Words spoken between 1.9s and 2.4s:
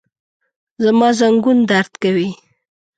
کوي